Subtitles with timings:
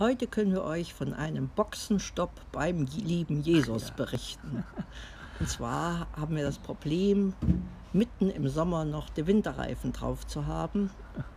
[0.00, 4.64] Heute können wir euch von einem Boxenstopp beim lieben Jesus berichten.
[5.38, 7.32] Und zwar haben wir das Problem,
[7.92, 10.90] mitten im Sommer noch die Winterreifen drauf zu haben.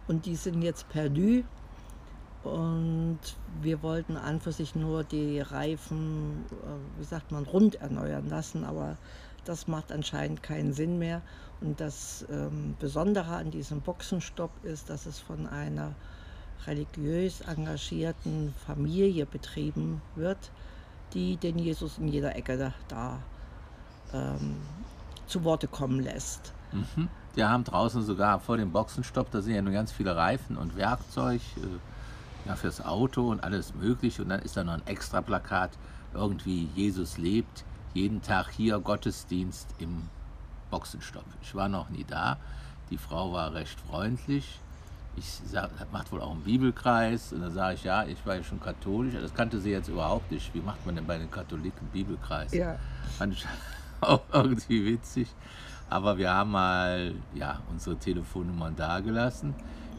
[0.08, 1.44] Und die sind jetzt perdu.
[2.44, 3.20] Und
[3.62, 8.64] wir wollten an für sich nur die Reifen, äh, wie sagt man, rund erneuern lassen.
[8.64, 8.98] Aber
[9.46, 11.22] das macht anscheinend keinen Sinn mehr.
[11.62, 15.94] Und das ähm, Besondere an diesem Boxenstopp ist, dass es von einer
[16.66, 20.52] religiös engagierten Familie betrieben wird,
[21.14, 23.20] die den Jesus in jeder Ecke da, da
[24.14, 24.58] ähm,
[25.28, 26.54] zu Worte kommen lässt.
[26.72, 27.08] Mhm.
[27.36, 30.76] Die haben draußen sogar vor dem Boxenstopp, da sind ja nur ganz viele Reifen und
[30.76, 34.24] Werkzeug äh, ja, fürs Auto und alles mögliche.
[34.24, 35.72] Und dann ist da noch ein extra Plakat,
[36.14, 37.64] irgendwie Jesus lebt,
[37.94, 40.10] jeden Tag hier Gottesdienst im
[40.72, 41.26] Boxenstopp.
[41.42, 42.38] Ich war noch nie da.
[42.90, 44.60] Die Frau war recht freundlich
[45.18, 47.34] ich sag, macht wohl auch einen Bibelkreis.
[47.34, 49.16] Und dann sage ich, ja, ich war ja schon katholisch.
[49.20, 50.54] Das kannte sie jetzt überhaupt nicht.
[50.54, 52.54] Wie macht man denn bei den Katholiken Bibelkreis?
[52.54, 52.78] Ja.
[53.18, 53.46] Fand ich
[54.02, 55.28] auch irgendwie witzig.
[55.90, 59.56] Aber wir haben mal ja, unsere Telefonnummern dagelassen.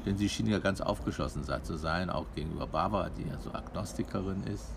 [0.06, 4.44] Denn sie schien ja ganz aufgeschlossen zu sein, auch gegenüber Barbara, die ja so Agnostikerin
[4.44, 4.70] ist.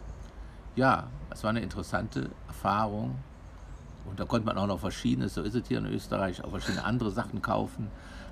[0.76, 3.16] Ja, es war eine interessante Erfahrung.
[4.06, 6.84] Und da konnte man auch noch verschiedene, so ist es hier in Österreich, auch verschiedene
[6.84, 7.90] andere Sachen kaufen.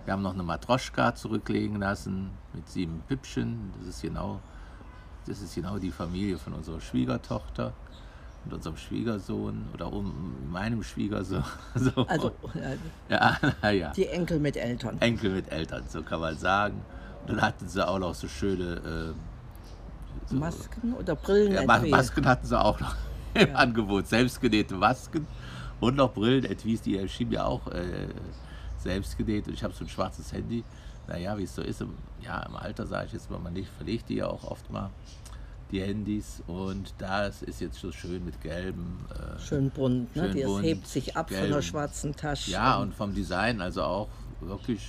[0.10, 3.72] Wir haben noch eine Matroschka zurücklegen lassen mit sieben Püppchen.
[3.78, 4.40] Das ist genau,
[5.28, 7.74] das ist genau die Familie von unserer Schwiegertochter
[8.44, 11.44] und unserem Schwiegersohn oder um meinem Schwiegersohn.
[11.76, 12.08] So.
[12.08, 12.32] Also
[13.08, 13.38] ja,
[13.70, 15.00] ja, die Enkel mit Eltern.
[15.00, 16.82] Enkel mit Eltern, so kann man sagen.
[17.28, 21.52] Und dann hatten sie auch noch so schöne äh, so, Masken oder Brillen.
[21.52, 22.96] Ja, Masken hatten sie auch noch
[23.36, 24.08] im Angebot.
[24.08, 25.28] Selbstgenähte Masken
[25.80, 28.08] und noch Brillen, etwas, die erschien ja auch äh,
[28.82, 30.64] selbst genäht und ich habe so ein schwarzes Handy.
[31.08, 33.70] Naja, wie es so ist, im, ja, im Alter sage ich jetzt mal, man nicht,
[33.78, 34.92] verlegt die ja auch oft mal,
[35.72, 36.44] die Handys.
[36.48, 39.06] Und das ist jetzt so schön mit gelben.
[39.10, 40.32] Äh, schön bunt, ne?
[40.32, 41.46] Schön bunt, hebt sich ab gelben.
[41.46, 42.52] von der schwarzen Tasche.
[42.52, 44.10] Ja, und vom Design also auch
[44.42, 44.88] wirklich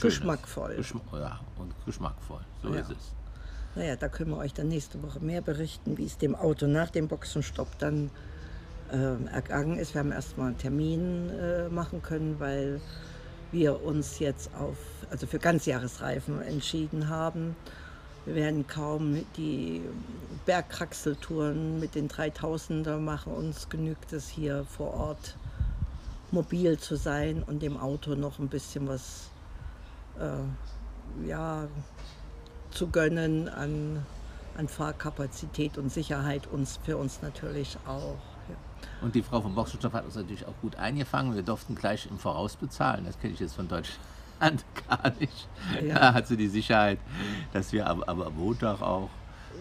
[0.00, 0.76] geschmackvoll.
[0.76, 2.80] Geschm ja, und geschmackvoll, so ja.
[2.80, 3.12] ist es.
[3.74, 6.90] Naja, da können wir euch dann nächste Woche mehr berichten, wie es dem Auto nach
[6.90, 8.10] dem Boxenstopp dann
[8.90, 9.94] äh, ergangen ist.
[9.94, 12.80] Wir haben erstmal einen Termin äh, machen können, weil
[13.52, 14.76] wir uns jetzt auf,
[15.10, 17.56] also für Ganzjahresreifen entschieden haben.
[18.24, 19.82] Wir werden kaum die
[20.46, 23.32] Bergkraxeltouren mit den 3000er machen.
[23.32, 25.36] Uns genügt es hier vor Ort
[26.32, 29.30] mobil zu sein und dem Auto noch ein bisschen was
[30.18, 31.68] äh, ja,
[32.70, 34.04] zu gönnen an,
[34.56, 38.35] an Fahrkapazität und Sicherheit uns für uns natürlich auch.
[39.02, 41.34] Und die Frau vom Boxenstoff hat uns natürlich auch gut eingefangen.
[41.34, 43.04] Wir durften gleich im Voraus bezahlen.
[43.04, 45.48] Das kenne ich jetzt von Deutschland gar nicht.
[45.86, 45.94] Ja.
[45.98, 46.98] Da hat sie die Sicherheit,
[47.52, 49.10] dass wir am, am Montag auch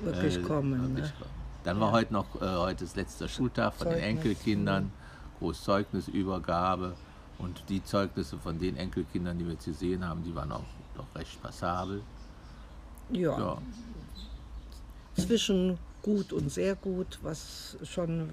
[0.03, 0.95] wirklich äh, kommen.
[0.95, 1.25] Wirklich ne?
[1.63, 1.93] Dann war ja.
[1.93, 4.01] heute noch, äh, heute ist letzter Schultag von Zeugnis.
[4.01, 4.91] den Enkelkindern,
[5.39, 6.93] Großzeugnisübergabe.
[7.37, 10.63] Und die Zeugnisse von den Enkelkindern, die wir jetzt gesehen haben, die waren auch
[10.95, 12.01] doch recht passabel.
[13.11, 13.37] Ja.
[13.37, 13.57] ja.
[15.15, 18.29] Zwischen gut und sehr gut, was schon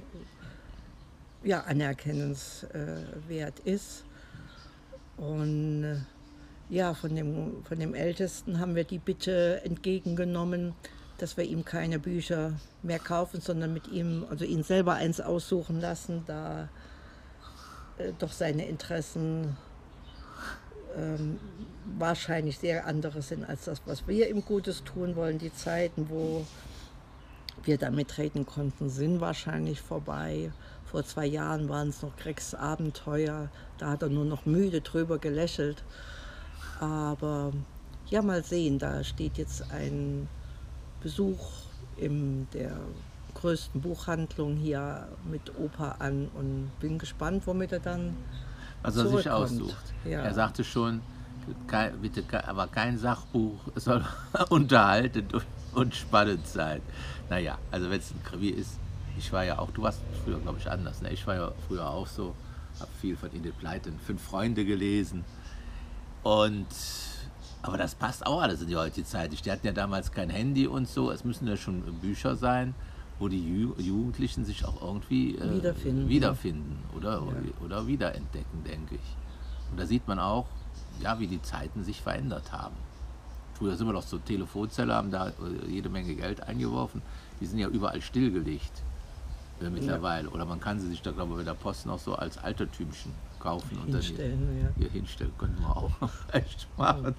[1.44, 4.04] ja, anerkennenswert ist.
[5.16, 5.96] Und äh,
[6.68, 10.74] ja, von dem, von dem Ältesten haben wir die Bitte entgegengenommen,
[11.18, 15.80] dass wir ihm keine Bücher mehr kaufen, sondern mit ihm, also ihn selber eins aussuchen
[15.80, 16.68] lassen, da
[17.98, 19.56] äh, doch seine Interessen
[20.96, 21.38] ähm,
[21.98, 25.38] wahrscheinlich sehr andere sind als das, was wir ihm Gutes tun wollen.
[25.38, 26.44] Die Zeiten, wo
[27.64, 30.52] wir da mitreden konnten, sind wahrscheinlich vorbei.
[30.92, 33.48] Vor zwei Jahren waren es noch Gregs Abenteuer,
[33.78, 35.82] da hat er nur noch müde drüber gelächelt.
[36.80, 37.52] Aber
[38.10, 40.28] ja, mal sehen, da steht jetzt ein
[41.02, 41.48] Besuch
[41.96, 42.76] in der
[43.34, 48.14] größten Buchhandlung hier mit Opa an und bin gespannt, womit er dann
[48.82, 49.94] was er sich aussucht.
[50.04, 50.20] Ja.
[50.22, 51.00] Er sagte schon,
[51.66, 54.04] kein, bitte, aber kein Sachbuch soll
[54.50, 55.32] unterhaltend
[55.72, 56.82] und spannend sein.
[57.30, 58.78] Naja, also wenn es ein Krimi ist,
[59.18, 61.02] ich war ja auch, du warst früher, glaube ich, anders.
[61.02, 61.10] Ne?
[61.10, 62.34] Ich war ja früher auch so,
[62.80, 65.24] habe viel von Edith Pleiten, Fünf Freunde gelesen.
[66.22, 66.66] Und,
[67.62, 69.32] aber das passt auch alles in die heutige Zeit.
[69.32, 71.10] Die hatten ja damals kein Handy und so.
[71.10, 72.74] Es müssen ja schon Bücher sein,
[73.18, 77.64] wo die Ju Jugendlichen sich auch irgendwie äh, wiederfinden, wiederfinden oder, ja.
[77.64, 79.16] oder wiederentdecken, denke ich.
[79.70, 80.46] Und da sieht man auch,
[81.00, 82.76] ja, wie die Zeiten sich verändert haben.
[83.54, 85.32] Früher sind wir doch so Telefonzelle, haben da
[85.68, 87.02] jede Menge Geld eingeworfen.
[87.40, 88.82] Die sind ja überall stillgelegt
[89.66, 90.28] äh, mittlerweile.
[90.28, 90.34] Ja.
[90.34, 93.12] Oder man kann sie sich da, glaube ich, bei der Post noch so als Altertümchen
[93.38, 94.34] kaufen und dann hier, ja.
[94.78, 95.32] hier hinstellen.
[95.38, 95.90] Könnten wir auch
[96.32, 97.14] echt machen.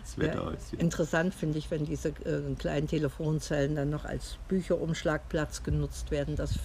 [0.00, 6.10] Das Ja, interessant finde ich, wenn diese äh, kleinen Telefonzellen dann noch als Bücherumschlagplatz genutzt
[6.10, 6.36] werden.
[6.36, 6.58] Das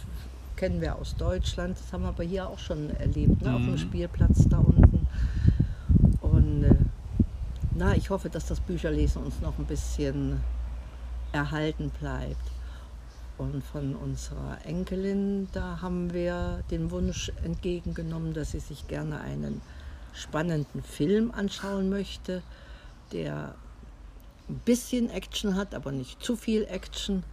[0.56, 1.78] kennen wir aus Deutschland.
[1.78, 3.54] Das haben wir aber hier auch schon erlebt, ne?
[3.54, 3.78] auf dem Mhm.
[3.78, 5.08] Spielplatz da unten.
[6.22, 6.76] Und äh,
[7.76, 10.40] na, ich hoffe, dass das Bücherlesen uns noch ein bisschen
[11.34, 12.52] erhalten bleibt.
[13.38, 19.62] Und von unserer Enkelin, da haben wir den Wunsch entgegengenommen, dass sie sich gerne einen
[20.14, 22.44] spannenden Film anschauen möchte,
[23.12, 23.56] der
[24.50, 27.24] ein bisschen Action hat, aber nicht zu viel Action.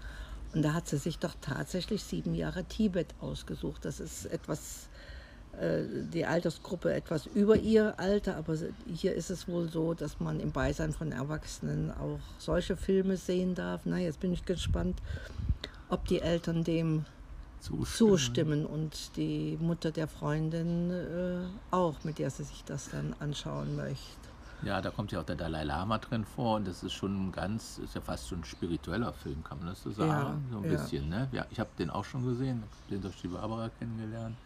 [0.54, 3.84] Und da hat sie sich doch tatsächlich sieben Jahre Tibet ausgesucht.
[3.84, 4.88] Das ist etwas,
[5.60, 5.82] äh,
[6.12, 8.56] die Altersgruppe etwas über ihr Alter, aber
[8.92, 13.54] hier ist es wohl so, dass man im Beisein von Erwachsenen auch solche Filme sehen
[13.54, 13.82] darf.
[13.84, 15.00] Na, jetzt bin ich gespannt,
[15.90, 17.04] ob die Eltern dem
[17.60, 17.86] Zustimmen.
[17.86, 23.76] zustimmen und die Mutter der Freundin äh, auch, mit der sie sich das dann anschauen
[23.76, 24.30] möchte.
[24.62, 27.32] Ja, da kommt ja auch der Dalai Lama drin vor und das ist schon ein
[27.32, 30.44] ganz, ist ja fast schon ein spiritueller Film, kann man das so sagen?
[30.46, 30.70] Ja, so ein ja.
[30.70, 31.28] bisschen, ne?
[31.32, 34.36] Ja, ich habe den auch schon gesehen, den durch die Barbara kennengelernt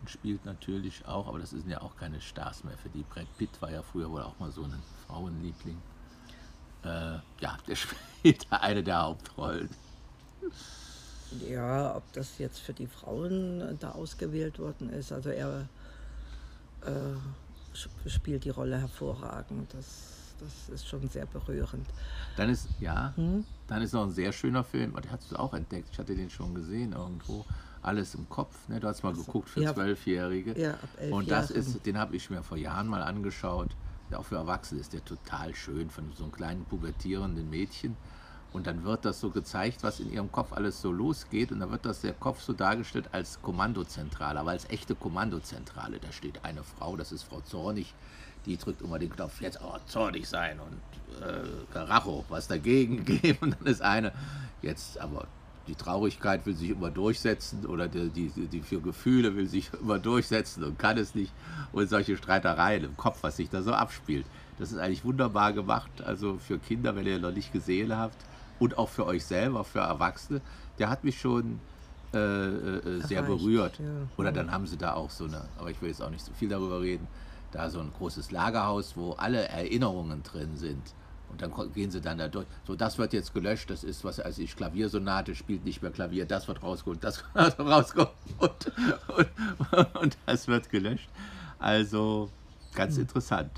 [0.00, 3.04] und spielt natürlich auch, aber das sind ja auch keine Stars mehr für die.
[3.04, 4.74] Brad Pitt war ja früher wohl auch mal so ein
[5.06, 5.80] Frauenliebling.
[6.84, 9.70] Äh, ja, der spielt eine der Hauptrollen.
[11.48, 15.68] Ja, ob das jetzt für die Frauen äh, da ausgewählt worden ist, also er
[16.82, 17.16] äh,
[17.72, 19.72] sp- spielt die Rolle hervorragend.
[19.72, 21.86] Das, das ist schon sehr berührend.
[22.36, 23.44] Dann ist, ja, Hm?
[23.66, 26.30] dann ist noch ein sehr schöner Film, den hast du auch entdeckt, ich hatte den
[26.30, 27.44] schon gesehen irgendwo.
[27.82, 28.78] Alles im Kopf, ne?
[28.78, 29.72] du hast mal geguckt für Ja.
[29.74, 30.58] Zwölfjährige.
[30.60, 31.60] Ja, ab elf Und das Jahren.
[31.66, 33.70] ist, den habe ich mir vor Jahren mal angeschaut.
[34.10, 37.96] Der auch für Erwachsene ist der total schön, von so einem kleinen pubertierenden Mädchen.
[38.52, 41.52] Und dann wird das so gezeigt, was in ihrem Kopf alles so losgeht.
[41.52, 45.98] Und dann wird das der Kopf so dargestellt als Kommandozentrale, aber als echte Kommandozentrale.
[45.98, 47.94] Da steht eine Frau, das ist Frau Zornig,
[48.44, 53.38] die drückt immer den Knopf, jetzt aber zornig sein und äh, Karacho, was dagegen geben.
[53.40, 54.12] Und dann ist eine,
[54.60, 55.26] jetzt aber
[55.68, 59.98] die Traurigkeit will sich immer durchsetzen oder die, die, die für Gefühle will sich immer
[59.98, 61.32] durchsetzen und kann es nicht.
[61.72, 64.26] Und solche Streitereien im Kopf, was sich da so abspielt.
[64.58, 66.02] Das ist eigentlich wunderbar gemacht.
[66.04, 68.16] Also für Kinder, wenn ihr noch nicht gesehen habt
[68.62, 70.40] und auch für euch selber, für Erwachsene,
[70.78, 71.58] der hat mich schon
[72.14, 73.78] äh, äh, sehr Erreicht, berührt.
[73.80, 73.84] ja.
[74.16, 76.32] Oder dann haben sie da auch so eine, aber ich will jetzt auch nicht so
[76.32, 77.08] viel darüber reden,
[77.50, 80.94] da so ein großes Lagerhaus, wo alle Erinnerungen drin sind.
[81.28, 82.46] Und dann gehen sie dann da durch.
[82.66, 86.24] So, das wird jetzt gelöscht, das ist, was weiß ich, Klaviersonate, spielt nicht mehr Klavier,
[86.24, 88.72] das wird rausgeholt, das wird rausgeholt und,
[89.16, 91.08] und, und das wird gelöscht.
[91.58, 92.30] Also
[92.74, 93.50] ganz interessant.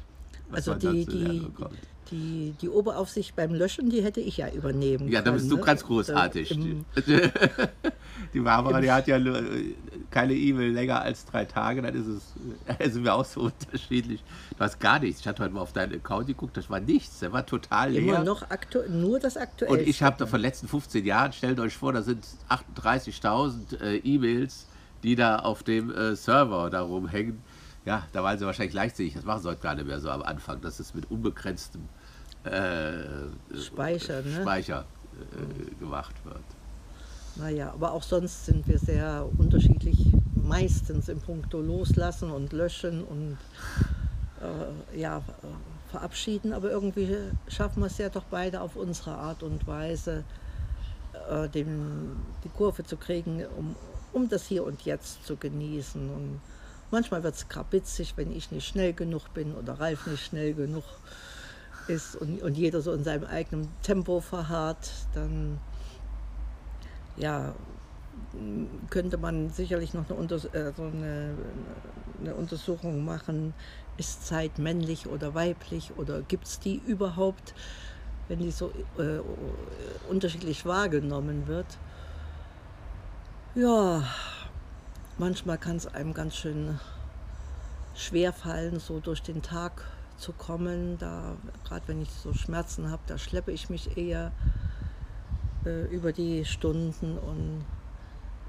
[0.49, 1.79] was Also die, zu die, lernen bekommt.
[2.11, 5.37] Die, die Oberaufsicht beim Löschen, die hätte ich ja übernehmen Ja, da können.
[5.39, 5.63] bist du ne?
[5.63, 6.51] ganz großartig.
[6.53, 6.85] im-
[8.33, 9.75] Die Barbara, die hat ja äh,
[10.11, 12.23] keine E-Mail länger als drei Tage, dann ist es,
[12.79, 14.23] äh, sind wir auch so unterschiedlich.
[14.57, 15.21] Du hast gar nichts.
[15.21, 17.21] Ich hatte heute mal auf deinen Account geguckt, das war nichts.
[17.21, 18.03] Der war total leer.
[18.03, 19.73] Immer noch aktuell, nur das Aktuelle.
[19.73, 23.81] Und ich habe da von den letzten 15 Jahren, stellt euch vor, da sind 38.000
[23.81, 24.67] äh, E-Mails,
[25.03, 27.43] die da auf dem äh, Server da rumhängen.
[27.85, 29.15] Ja, da waren sie wahrscheinlich leichtsinnig.
[29.15, 31.83] Das machen sie heute gar nicht mehr so am Anfang, dass es mit unbegrenztem
[32.45, 34.41] äh, Speicher, ne?
[34.43, 34.85] Speicher
[35.15, 36.45] äh, gemacht wird.
[37.37, 43.37] Naja, aber auch sonst sind wir sehr unterschiedlich, meistens im Punkto Loslassen und Löschen und
[44.41, 45.23] äh, ja,
[45.91, 46.53] verabschieden.
[46.53, 47.09] Aber irgendwie
[47.49, 50.25] schaffen wir es ja doch beide auf unsere Art und Weise,
[51.29, 53.75] äh, den, die Kurve zu kriegen, um,
[54.13, 56.09] um das Hier und Jetzt zu genießen.
[56.09, 56.41] Und
[56.95, 60.85] manchmal wird es krabitzig, wenn ich nicht schnell genug bin oder Ralf nicht schnell genug
[61.89, 65.59] ist und, und jeder so in seinem eigenen Tempo verharrt, dann
[67.17, 67.53] ja,
[68.91, 71.35] könnte man sicherlich noch eine, Unters äh, so eine,
[72.21, 73.55] eine Untersuchung machen,
[73.97, 77.55] ist Zeit männlich oder weiblich oder gibt es die überhaupt,
[78.29, 79.19] wenn die so äh,
[80.09, 81.67] unterschiedlich wahrgenommen wird.
[83.57, 84.05] Ja,
[85.19, 86.79] manchmal kann es einem ganz schön
[87.95, 89.85] schwer fallen, so durch den Tag
[90.17, 90.99] zu kommen.
[90.99, 94.33] Da, gerade wenn ich so Schmerzen habe, da schleppe ich mich eher
[95.65, 97.65] äh, über die Stunden und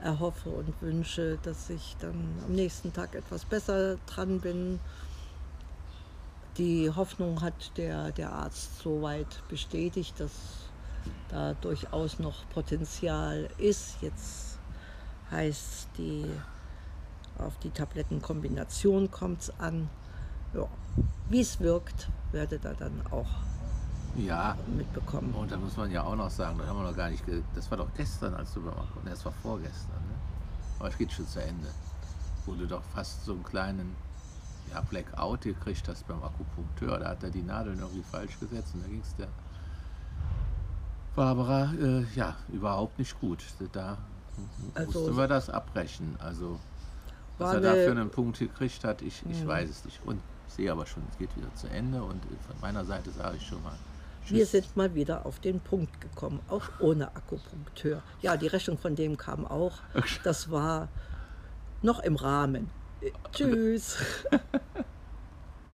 [0.02, 4.80] erhoffe und wünsche, dass ich dann am nächsten Tag etwas besser dran bin.
[6.58, 10.32] Die Hoffnung hat der, der Arzt soweit bestätigt, dass
[11.30, 13.98] da durchaus noch Potenzial ist.
[14.02, 14.60] Jetzt
[15.32, 16.26] heißt die,
[17.40, 19.90] auf die Tablettenkombination kommt es an.
[20.54, 20.68] Ja.
[21.30, 23.28] Wie es wirkt, werdet ihr dann auch
[24.16, 25.34] Ja, mitbekommen.
[25.34, 27.42] und da muss man ja auch noch sagen, das haben wir noch gar nicht, ge
[27.56, 30.16] das war doch gestern, als du bei mir Ne, das war vorgestern, ne?
[30.80, 31.68] Aber es geht schon zu Ende.
[32.46, 33.96] Wo du doch fast so einen kleinen
[34.72, 37.00] ja, Blackout gekriegt hast beim Akupunkteur.
[37.00, 39.28] Da hat er die Nadeln irgendwie falsch gesetzt und da ging es der
[41.16, 43.44] Barbara äh, ja überhaupt nicht gut.
[43.72, 43.98] Da
[44.74, 46.16] Also- mussten wir das abbrechen.
[46.20, 46.60] Also
[47.38, 49.48] was er da eine- für einen Punkt gekriegt hat, ich, ich Mhm.
[49.48, 50.00] weiß es nicht.
[50.06, 53.38] Und ich sehe aber schon, es geht wieder zu Ende und von meiner Seite sage
[53.38, 53.74] ich schon mal.
[54.28, 54.52] Wir Tschüss.
[54.52, 58.02] sind mal wieder auf den Punkt gekommen, auch ohne Akupunkteur.
[58.22, 59.74] Ja, die Rechnung von dem kam auch.
[60.24, 60.88] Das war
[61.84, 62.70] noch im Rahmen.
[63.02, 63.98] Äh, Tschüss.